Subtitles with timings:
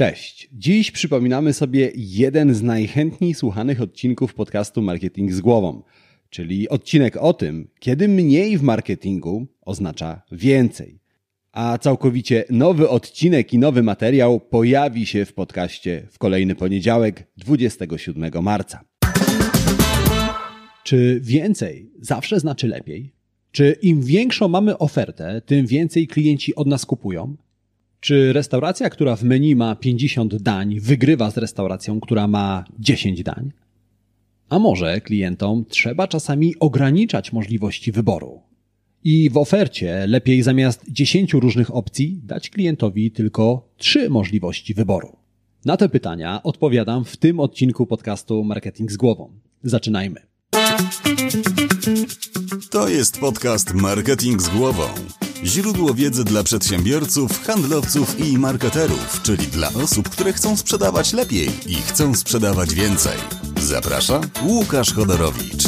[0.00, 0.48] Cześć.
[0.52, 5.82] Dziś przypominamy sobie jeden z najchętniej słuchanych odcinków podcastu Marketing z głową,
[6.30, 11.00] czyli odcinek o tym, kiedy mniej w marketingu oznacza więcej.
[11.52, 18.42] A całkowicie nowy odcinek i nowy materiał pojawi się w podcaście w kolejny poniedziałek, 27
[18.42, 18.84] marca.
[20.84, 23.12] Czy więcej zawsze znaczy lepiej?
[23.52, 27.36] Czy im większą mamy ofertę, tym więcej klienci od nas kupują?
[28.00, 33.52] Czy restauracja, która w menu ma 50 dań, wygrywa z restauracją, która ma 10 dań?
[34.48, 38.40] A może klientom trzeba czasami ograniczać możliwości wyboru?
[39.04, 45.16] I w ofercie lepiej zamiast 10 różnych opcji dać klientowi tylko 3 możliwości wyboru?
[45.64, 49.32] Na te pytania odpowiadam w tym odcinku podcastu Marketing z głową.
[49.62, 50.20] Zaczynajmy.
[52.70, 54.84] To jest podcast Marketing z głową.
[55.44, 61.74] Źródło wiedzy dla przedsiębiorców, handlowców i marketerów, czyli dla osób, które chcą sprzedawać lepiej i
[61.74, 63.18] chcą sprzedawać więcej.
[63.60, 65.64] Zaprasza Łukasz Chodorowicz.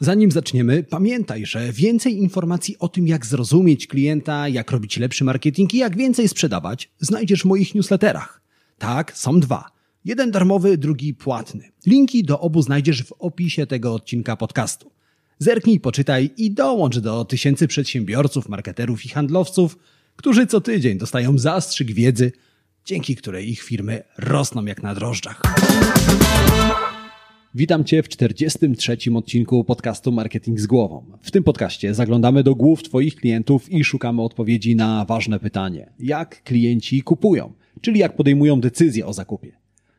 [0.00, 5.74] Zanim zaczniemy, pamiętaj, że więcej informacji o tym, jak zrozumieć klienta, jak robić lepszy marketing
[5.74, 8.42] i jak więcej sprzedawać, znajdziesz w moich newsletterach.
[8.78, 9.70] Tak, są dwa.
[10.04, 11.72] Jeden darmowy, drugi płatny.
[11.86, 14.99] Linki do obu znajdziesz w opisie tego odcinka podcastu.
[15.42, 19.78] Zerknij, poczytaj i dołącz do tysięcy przedsiębiorców, marketerów i handlowców,
[20.16, 22.32] którzy co tydzień dostają zastrzyk wiedzy,
[22.84, 25.42] dzięki której ich firmy rosną jak na drożdżach.
[27.54, 28.96] Witam Cię w 43.
[29.14, 31.04] odcinku podcastu Marketing z Głową.
[31.22, 36.42] W tym podcaście zaglądamy do głów Twoich klientów i szukamy odpowiedzi na ważne pytanie: jak
[36.42, 39.52] klienci kupują, czyli jak podejmują decyzje o zakupie.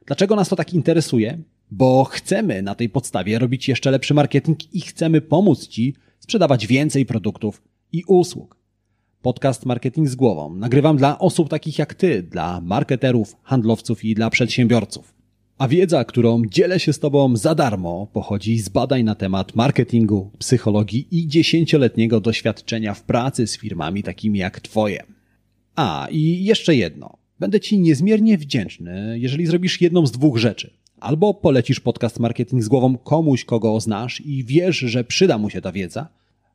[0.06, 1.38] Dlaczego nas to tak interesuje?
[1.72, 7.06] Bo chcemy na tej podstawie robić jeszcze lepszy marketing i chcemy pomóc Ci sprzedawać więcej
[7.06, 8.58] produktów i usług.
[9.22, 14.30] Podcast Marketing z głową nagrywam dla osób takich jak Ty, dla marketerów, handlowców i dla
[14.30, 15.14] przedsiębiorców.
[15.58, 20.32] A wiedza, którą dzielę się z Tobą za darmo, pochodzi z badań na temat marketingu,
[20.40, 25.04] psychologii i dziesięcioletniego doświadczenia w pracy z firmami takimi jak Twoje.
[25.76, 27.18] A, i jeszcze jedno.
[27.40, 30.81] Będę Ci niezmiernie wdzięczny, jeżeli zrobisz jedną z dwóch rzeczy.
[31.02, 35.62] Albo polecisz podcast Marketing z głową komuś, kogo znasz i wiesz, że przyda mu się
[35.62, 36.08] ta wiedza,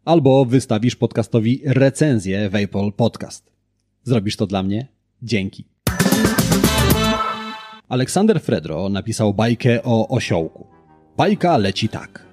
[0.04, 3.52] albo wystawisz podcastowi recenzję w Apple Podcast.
[4.02, 4.88] Zrobisz to dla mnie?
[5.22, 5.64] Dzięki.
[7.88, 10.66] Aleksander Fredro napisał bajkę o osiołku.
[11.16, 12.26] Bajka leci tak.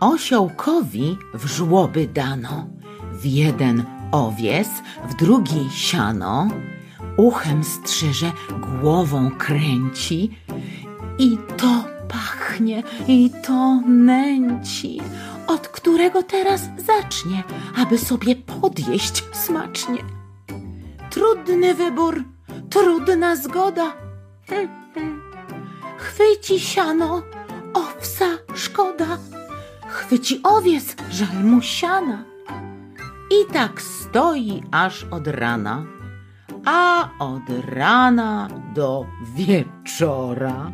[0.00, 2.68] Osiołkowi w żłoby dano,
[3.12, 4.68] w jeden owies,
[5.10, 6.48] w drugi siano,
[7.16, 10.30] uchem strzyże, głową kręci
[11.18, 15.00] i to pachnie, i to nęci.
[15.46, 17.42] Od którego teraz zacznie,
[17.76, 19.98] aby sobie podjeść smacznie?
[21.10, 22.24] Trudny wybór,
[22.70, 23.92] trudna zgoda.
[25.98, 27.22] Chwyci siano,
[27.74, 29.18] owsa szkoda.
[29.88, 32.24] Chwyci owiec, żal mu siana.
[33.30, 35.84] I tak stoi aż od rana,
[36.64, 40.72] a od rana do wieczora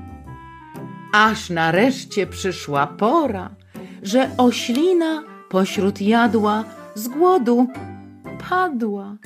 [1.17, 3.57] aż nareszcie przyszła pora,
[4.03, 7.67] że oślina pośród jadła z głodu
[8.49, 9.17] padła.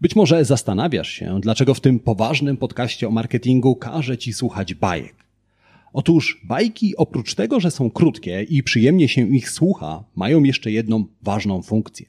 [0.00, 5.14] Być może zastanawiasz się, dlaczego w tym poważnym podcaście o marketingu każe ci słuchać bajek.
[5.92, 11.04] Otóż bajki, oprócz tego, że są krótkie i przyjemnie się ich słucha, mają jeszcze jedną
[11.22, 12.06] ważną funkcję.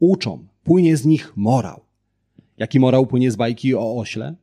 [0.00, 1.80] Uczą, płynie z nich morał.
[2.58, 4.34] Jaki morał płynie z bajki o ośle?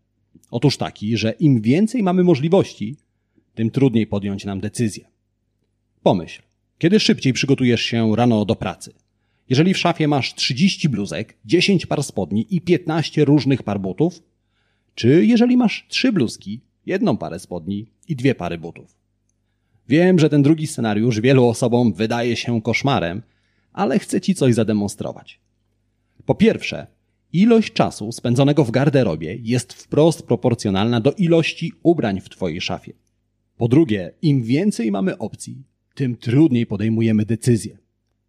[0.51, 2.97] Otóż taki, że im więcej mamy możliwości,
[3.57, 5.07] tym trudniej podjąć nam decyzję.
[6.03, 6.41] Pomyśl,
[6.77, 8.93] kiedy szybciej przygotujesz się rano do pracy?
[9.49, 14.23] Jeżeli w szafie masz 30 bluzek, 10 par spodni i 15 różnych par butów?
[14.95, 18.95] Czy jeżeli masz 3 bluzki, jedną parę spodni i dwie pary butów?
[19.87, 23.21] Wiem, że ten drugi scenariusz wielu osobom wydaje się koszmarem,
[23.73, 25.39] ale chcę Ci coś zademonstrować.
[26.25, 26.87] Po pierwsze,
[27.33, 33.06] ilość czasu spędzonego w garderobie jest wprost proporcjonalna do ilości ubrań w Twojej szafie.
[33.57, 35.63] Po drugie, im więcej mamy opcji,
[35.95, 37.77] tym trudniej podejmujemy decyzje.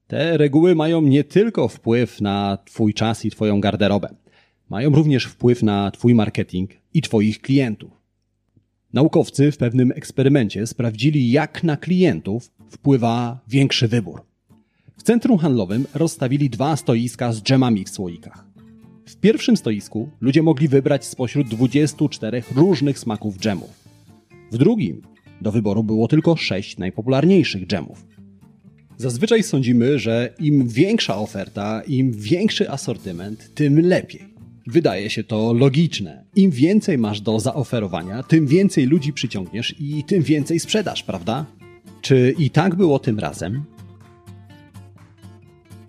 [0.06, 4.08] Te reguły mają nie tylko wpływ na Twój czas i Twoją garderobę,
[4.70, 7.90] mają również wpływ na Twój marketing i Twoich klientów.
[8.92, 14.22] Naukowcy w pewnym eksperymencie sprawdzili, jak na klientów wpływa większy wybór.
[14.96, 18.44] W centrum handlowym rozstawili dwa stoiska z dżemami w słoikach.
[19.06, 23.70] W pierwszym stoisku ludzie mogli wybrać spośród 24 różnych smaków dżemów.
[24.52, 25.02] W drugim
[25.40, 28.06] do wyboru było tylko sześć najpopularniejszych dżemów.
[28.96, 34.28] Zazwyczaj sądzimy, że im większa oferta, im większy asortyment, tym lepiej.
[34.66, 36.24] Wydaje się to logiczne.
[36.36, 41.46] Im więcej masz do zaoferowania, tym więcej ludzi przyciągniesz i tym więcej sprzedasz, prawda?
[42.00, 43.64] Czy i tak było tym razem?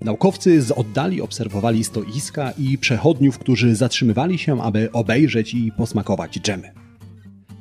[0.01, 6.78] Naukowcy z oddali obserwowali stoiska i przechodniów, którzy zatrzymywali się, aby obejrzeć i posmakować dżemy.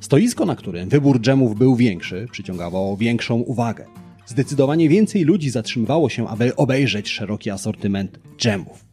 [0.01, 3.85] Stoisko, na którym wybór dżemów był większy, przyciągało większą uwagę.
[4.27, 8.85] Zdecydowanie więcej ludzi zatrzymywało się, aby obejrzeć szeroki asortyment dżemów.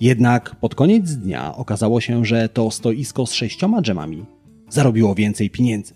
[0.00, 4.24] Jednak pod koniec dnia okazało się, że to stoisko z sześcioma dżemami
[4.68, 5.94] zarobiło więcej pieniędzy.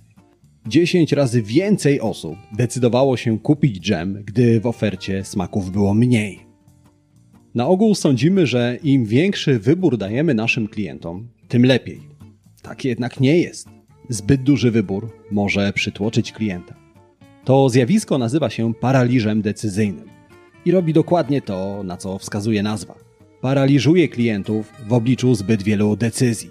[0.66, 6.46] Dziesięć razy więcej osób decydowało się kupić dżem, gdy w ofercie smaków było mniej.
[7.54, 12.00] Na ogół sądzimy, że im większy wybór dajemy naszym klientom, tym lepiej.
[12.62, 13.75] Tak jednak nie jest.
[14.08, 16.75] Zbyt duży wybór może przytłoczyć klienta.
[17.44, 20.08] To zjawisko nazywa się paraliżem decyzyjnym
[20.64, 22.94] i robi dokładnie to, na co wskazuje nazwa.
[23.41, 26.50] Paraliżuje klientów w obliczu zbyt wielu decyzji.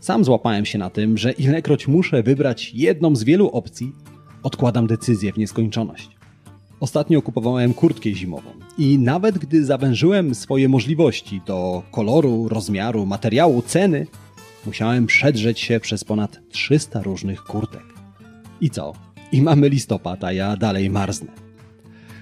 [0.00, 3.92] Sam złapałem się na tym, że ilekroć muszę wybrać jedną z wielu opcji,
[4.42, 6.10] odkładam decyzję w nieskończoność.
[6.80, 14.06] Ostatnio kupowałem kurtkę zimową i nawet gdy zawężyłem swoje możliwości do koloru, rozmiaru, materiału, ceny,
[14.66, 17.84] musiałem przedrzeć się przez ponad 300 różnych kurtek.
[18.60, 18.92] I co?
[19.32, 21.32] I mamy listopad, a ja dalej marznę.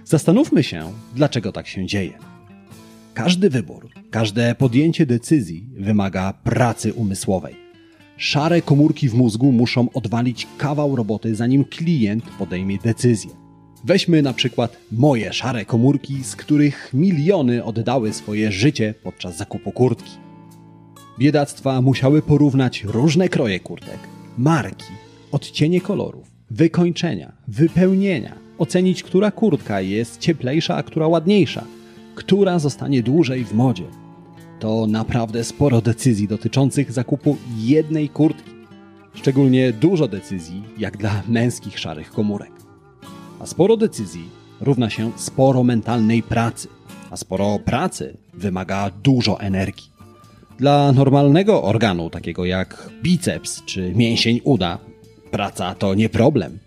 [0.04, 2.12] Zastanówmy się, dlaczego tak się dzieje.
[3.14, 7.56] Każdy wybór, każde podjęcie decyzji wymaga pracy umysłowej.
[8.16, 13.30] Szare komórki w mózgu muszą odwalić kawał roboty, zanim klient podejmie decyzję.
[13.84, 20.29] Weźmy na przykład moje szare komórki, z których miliony oddały swoje życie podczas zakupu kurtki.
[21.20, 23.98] Biedactwa musiały porównać różne kroje kurtek,
[24.38, 24.92] marki,
[25.32, 31.64] odcienie kolorów, wykończenia, wypełnienia, ocenić, która kurtka jest cieplejsza, a która ładniejsza,
[32.14, 33.84] która zostanie dłużej w modzie.
[34.60, 38.50] To naprawdę sporo decyzji dotyczących zakupu jednej kurtki.
[39.14, 42.52] Szczególnie dużo decyzji, jak dla męskich szarych komórek.
[43.40, 44.28] A sporo decyzji
[44.60, 46.68] równa się sporo mentalnej pracy,
[47.10, 49.99] a sporo pracy wymaga dużo energii.
[50.60, 54.78] Dla normalnego organu, takiego jak biceps czy mięsień uda,
[55.30, 56.58] praca to nie problem.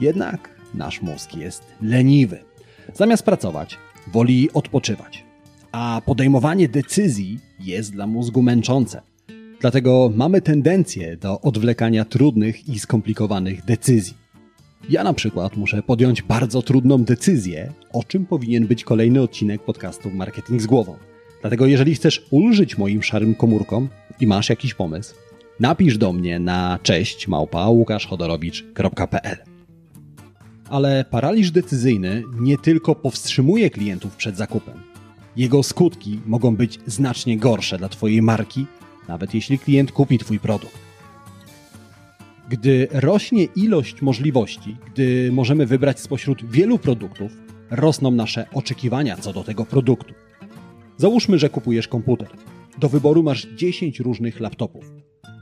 [0.00, 2.38] Jednak nasz mózg jest leniwy.
[2.92, 3.78] Zamiast pracować,
[4.12, 5.24] woli odpoczywać.
[5.72, 9.02] A podejmowanie decyzji jest dla mózgu męczące.
[9.60, 14.14] Dlatego mamy tendencję do odwlekania trudnych i skomplikowanych decyzji.
[14.90, 20.10] Ja na przykład muszę podjąć bardzo trudną decyzję, o czym powinien być kolejny odcinek podcastu
[20.10, 20.96] Marketing z głową.
[21.44, 23.88] Dlatego jeżeli chcesz ulżyć moim szarym komórkom
[24.20, 25.14] i masz jakiś pomysł,
[25.60, 29.36] napisz do mnie na cześć małpa łukaszchodorowicz.pl
[30.68, 34.74] Ale paraliż decyzyjny nie tylko powstrzymuje klientów przed zakupem.
[35.36, 38.66] Jego skutki mogą być znacznie gorsze dla Twojej marki,
[39.08, 40.78] nawet jeśli klient kupi Twój produkt.
[42.48, 47.32] Gdy rośnie ilość możliwości, gdy możemy wybrać spośród wielu produktów,
[47.70, 50.14] rosną nasze oczekiwania co do tego produktu.
[50.96, 52.28] Załóżmy, że kupujesz komputer.
[52.78, 54.92] Do wyboru masz 10 różnych laptopów.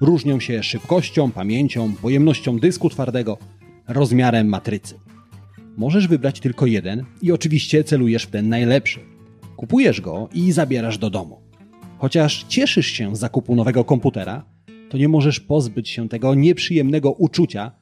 [0.00, 3.38] Różnią się szybkością, pamięcią, pojemnością dysku twardego,
[3.88, 4.94] rozmiarem matrycy.
[5.76, 9.00] Możesz wybrać tylko jeden i oczywiście celujesz w ten najlepszy.
[9.56, 11.40] Kupujesz go i zabierasz do domu.
[11.98, 14.44] Chociaż cieszysz się z zakupu nowego komputera,
[14.90, 17.72] to nie możesz pozbyć się tego nieprzyjemnego uczucia,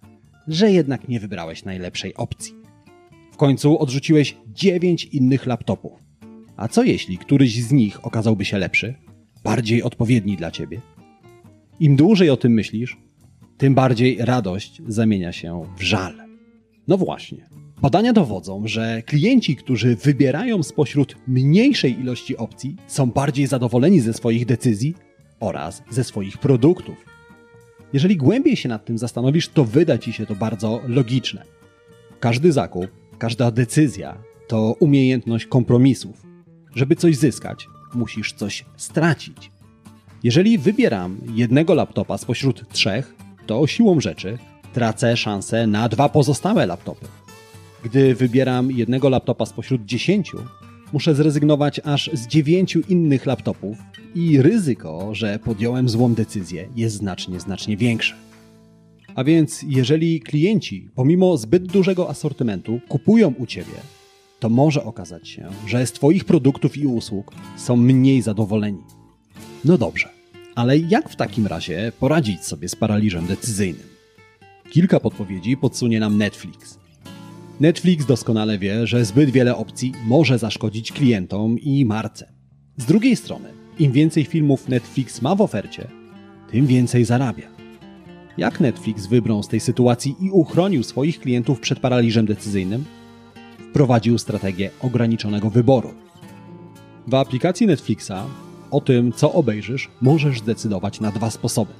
[0.48, 2.54] że jednak nie wybrałeś najlepszej opcji.
[3.32, 5.99] W końcu odrzuciłeś 9 innych laptopów.
[6.60, 8.94] A co jeśli któryś z nich okazałby się lepszy,
[9.44, 10.80] bardziej odpowiedni dla ciebie?
[11.80, 12.96] Im dłużej o tym myślisz,
[13.58, 16.14] tym bardziej radość zamienia się w żal.
[16.88, 17.48] No właśnie.
[17.82, 24.46] Badania dowodzą, że klienci, którzy wybierają spośród mniejszej ilości opcji, są bardziej zadowoleni ze swoich
[24.46, 24.94] decyzji
[25.40, 27.04] oraz ze swoich produktów.
[27.92, 31.42] Jeżeli głębiej się nad tym zastanowisz, to wyda ci się to bardzo logiczne.
[32.20, 32.86] Każdy zakup,
[33.18, 36.29] każda decyzja to umiejętność kompromisów.
[36.74, 39.50] Żeby coś zyskać, musisz coś stracić.
[40.22, 43.14] Jeżeli wybieram jednego laptopa spośród trzech,
[43.46, 44.38] to siłą rzeczy
[44.72, 47.06] tracę szansę na dwa pozostałe laptopy.
[47.84, 50.38] Gdy wybieram jednego laptopa spośród dziesięciu,
[50.92, 53.78] muszę zrezygnować aż z dziewięciu innych laptopów
[54.14, 58.14] i ryzyko, że podjąłem złą decyzję jest znacznie, znacznie większe.
[59.14, 63.74] A więc jeżeli klienci, pomimo zbyt dużego asortymentu, kupują u Ciebie,
[64.40, 68.82] to może okazać się, że z Twoich produktów i usług są mniej zadowoleni.
[69.64, 70.08] No dobrze,
[70.54, 73.86] ale jak w takim razie poradzić sobie z paraliżem decyzyjnym?
[74.70, 76.78] Kilka podpowiedzi podsunie nam Netflix.
[77.60, 82.32] Netflix doskonale wie, że zbyt wiele opcji może zaszkodzić klientom i marce.
[82.76, 85.88] Z drugiej strony, Im więcej filmów Netflix ma w ofercie,
[86.50, 87.48] tym więcej zarabia.
[88.38, 92.84] Jak Netflix wybrał z tej sytuacji i uchronił swoich klientów przed paraliżem decyzyjnym?
[93.70, 95.94] Wprowadził strategię ograniczonego wyboru.
[97.06, 98.26] W aplikacji Netflixa
[98.70, 101.72] o tym, co obejrzysz, możesz zdecydować na dwa sposoby.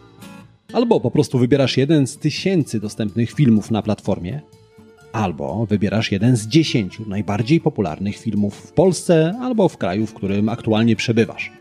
[0.73, 4.41] Albo po prostu wybierasz jeden z tysięcy dostępnych filmów na platformie,
[5.13, 10.49] albo wybierasz jeden z dziesięciu najbardziej popularnych filmów w Polsce albo w kraju, w którym
[10.49, 11.53] aktualnie przebywasz.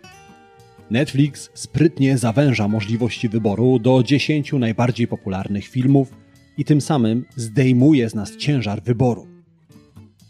[0.92, 6.14] Netflix sprytnie zawęża możliwości wyboru do 10 najbardziej popularnych filmów
[6.58, 9.39] i tym samym zdejmuje z nas ciężar wyboru.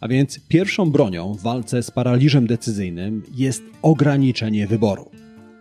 [0.02, 5.12] A więc pierwszą bronią w walce z paraliżem decyzyjnym jest ograniczenie wyboru.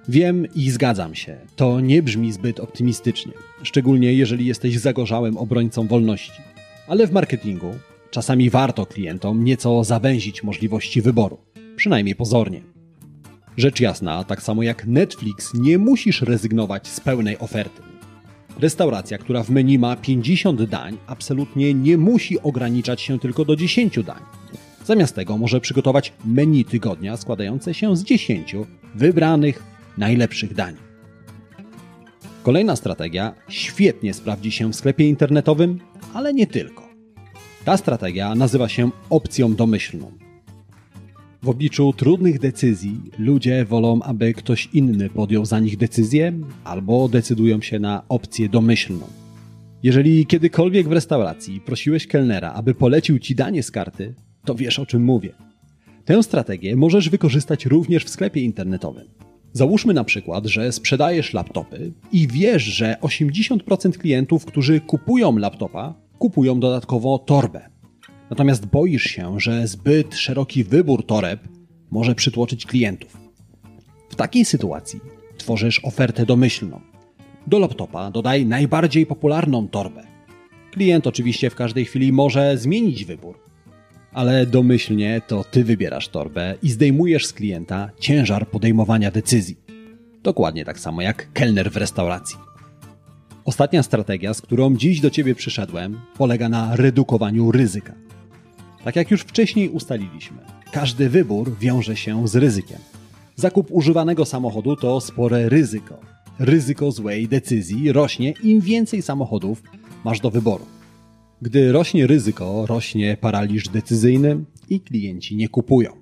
[0.08, 6.42] Wiem i zgadzam się, to nie brzmi zbyt optymistycznie, szczególnie jeżeli jesteś zagorzałym obrońcą wolności.
[6.88, 7.74] Ale w marketingu
[8.10, 11.38] czasami warto klientom nieco zawęzić możliwości wyboru,
[11.76, 12.62] przynajmniej pozornie.
[13.56, 17.82] Rzecz jasna, tak samo jak Netflix, nie musisz rezygnować z pełnej oferty.
[18.58, 24.04] Restauracja, która w menu ma 50 dań, absolutnie nie musi ograniczać się tylko do 10
[24.04, 24.20] dań.
[24.84, 28.56] Zamiast tego może przygotować menu tygodnia składające się z 10
[28.94, 29.62] wybranych,
[29.98, 30.74] najlepszych dań.
[32.42, 35.78] Kolejna strategia świetnie sprawdzi się w sklepie internetowym,
[36.14, 36.88] ale nie tylko.
[37.64, 40.27] Ta strategia nazywa się opcją domyślną.
[41.42, 46.32] W obliczu trudnych decyzji ludzie wolą, aby ktoś inny podjął za nich decyzję
[46.64, 49.06] albo decydują się na opcję domyślną.
[49.82, 54.14] Jeżeli kiedykolwiek w restauracji prosiłeś kelnera, aby polecił ci danie z karty,
[54.44, 55.32] to wiesz o czym mówię.
[56.04, 59.08] Tę strategię możesz wykorzystać również w sklepie internetowym.
[59.52, 66.60] Załóżmy na przykład, że sprzedajesz laptopy i wiesz, że 80% klientów, którzy kupują laptopa, kupują
[66.60, 67.77] dodatkowo torbę.
[68.30, 71.40] Natomiast boisz się, że zbyt szeroki wybór toreb
[71.90, 73.16] może przytłoczyć klientów.
[74.08, 75.00] W takiej sytuacji
[75.38, 76.80] tworzysz ofertę domyślną.
[77.46, 80.02] Do laptopa dodaj najbardziej popularną torbę.
[80.70, 83.38] Klient oczywiście w każdej chwili może zmienić wybór,
[84.12, 89.56] ale domyślnie to ty wybierasz torbę i zdejmujesz z klienta ciężar podejmowania decyzji.
[90.22, 92.36] Dokładnie tak samo jak kelner w restauracji.
[93.44, 98.07] Ostatnia strategia, z którą dziś do ciebie przyszedłem, polega na redukowaniu ryzyka.
[98.84, 100.38] Tak jak już wcześniej ustaliliśmy,
[100.72, 102.78] każdy wybór wiąże się z ryzykiem.
[103.36, 106.00] Zakup używanego samochodu to spore ryzyko.
[106.38, 109.62] Ryzyko złej decyzji rośnie im więcej samochodów
[110.04, 110.66] masz do wyboru.
[111.42, 115.92] Gdy rośnie ryzyko, rośnie paraliż decyzyjny i klienci nie kupują.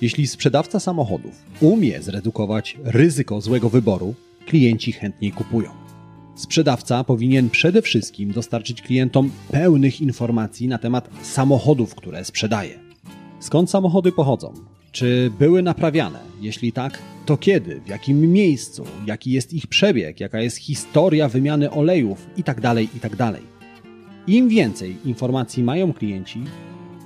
[0.00, 4.14] Jeśli sprzedawca samochodów umie zredukować ryzyko złego wyboru,
[4.46, 5.81] klienci chętniej kupują.
[6.34, 12.78] Sprzedawca powinien przede wszystkim dostarczyć klientom pełnych informacji na temat samochodów, które sprzedaje.
[13.40, 14.54] Skąd samochody pochodzą?
[14.92, 16.18] Czy były naprawiane?
[16.40, 21.70] Jeśli tak, to kiedy, w jakim miejscu, jaki jest ich przebieg, jaka jest historia wymiany
[21.70, 22.82] olejów itd.
[22.82, 23.32] itd.
[24.26, 26.40] Im więcej informacji mają klienci,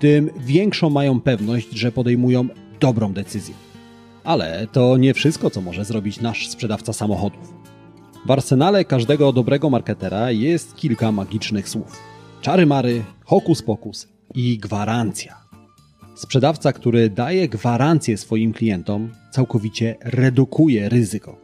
[0.00, 2.48] tym większą mają pewność, że podejmują
[2.80, 3.54] dobrą decyzję.
[4.24, 7.54] Ale to nie wszystko, co może zrobić nasz sprzedawca samochodów.
[8.26, 11.98] W arsenale każdego dobrego marketera jest kilka magicznych słów.
[12.40, 15.36] Czary mary, hokus pokus i gwarancja.
[16.14, 21.36] Sprzedawca, który daje gwarancję swoim klientom, całkowicie redukuje ryzyko.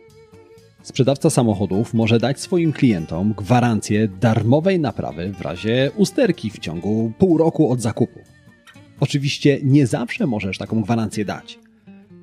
[0.83, 7.39] Sprzedawca samochodów może dać swoim klientom gwarancję darmowej naprawy w razie usterki w ciągu pół
[7.39, 8.21] roku od zakupu.
[9.01, 11.59] Oczywiście nie zawsze możesz taką gwarancję dać.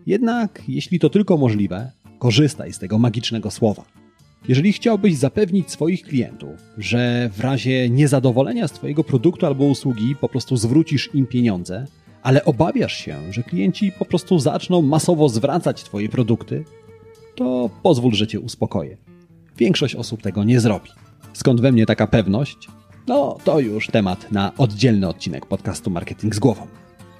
[0.05, 3.98] Jednak, jeśli to tylko możliwe, korzystaj z tego magicznego słowa.
[4.47, 10.29] Jeżeli chciałbyś zapewnić swoich klientów, że w razie niezadowolenia z Twojego produktu albo usługi po
[10.29, 11.85] prostu zwrócisz im pieniądze,
[12.23, 16.63] ale obawiasz się, że klienci po prostu zaczną masowo zwracać Twoje produkty,
[17.35, 18.97] to pozwól, że Cię uspokoję.
[19.57, 20.89] Większość osób tego nie zrobi.
[21.33, 22.67] Skąd we mnie taka pewność?
[23.07, 26.67] No, to już temat na oddzielny odcinek podcastu Marketing z głową.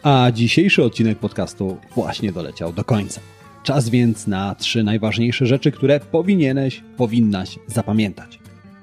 [0.03, 3.21] A dzisiejszy odcinek podcastu właśnie doleciał do końca.
[3.63, 8.39] Czas więc na trzy najważniejsze rzeczy, które powinieneś, powinnaś zapamiętać.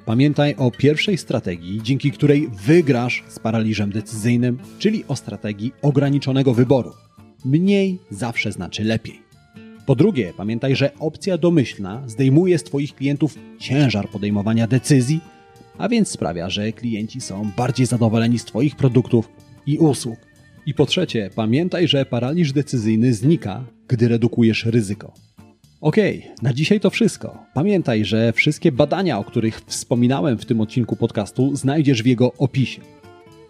[0.07, 6.93] Pamiętaj o pierwszej strategii, dzięki której wygrasz z paraliżem decyzyjnym, czyli o strategii ograniczonego wyboru.
[7.45, 9.23] Mniej zawsze znaczy lepiej.
[9.87, 15.21] Po drugie, pamiętaj, że opcja domyślna zdejmuje z Twoich klientów ciężar podejmowania decyzji,
[15.79, 19.29] a więc sprawia, że klienci są bardziej zadowoleni z Twoich produktów
[19.67, 20.26] i usług.
[20.67, 25.13] I po trzecie, pamiętaj, że paraliż decyzyjny znika, gdy redukujesz ryzyko.
[25.81, 27.39] Okej, okay, na dzisiaj to wszystko.
[27.55, 32.81] Pamiętaj, że wszystkie badania, o których wspominałem w tym odcinku podcastu, znajdziesz w jego opisie.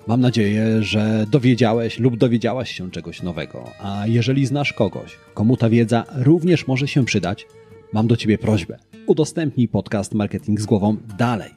[0.06, 3.70] Mam nadzieję, że dowiedziałeś lub dowiedziałaś się czegoś nowego.
[3.82, 7.46] A jeżeli znasz kogoś, komu ta wiedza również może się przydać,
[7.92, 8.78] mam do Ciebie prośbę.
[9.06, 11.50] Udostępnij podcast Marketing z głową dalej.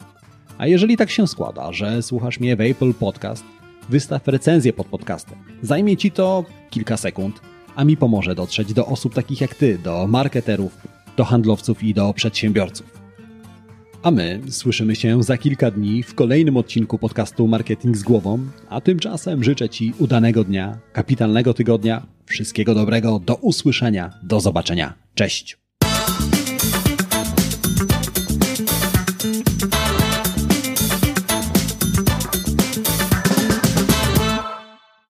[0.58, 3.44] A jeżeli tak się składa, że słuchasz mnie w Apple Podcast,
[3.90, 5.38] wystaw recenzję pod podcastem.
[5.62, 7.42] Zajmie Ci to kilka sekund,
[7.76, 10.78] a mi pomoże dotrzeć do osób takich jak Ty, do marketerów,
[11.18, 13.00] do handlowców i do przedsiębiorców.
[14.04, 18.82] A my słyszymy się za kilka dni w kolejnym odcinku podcastu Marketing z głową, a
[18.82, 24.94] tymczasem życzę Ci udanego dnia, kapitalnego tygodnia, wszystkiego dobrego, do usłyszenia, do zobaczenia.
[25.16, 25.59] Cześć!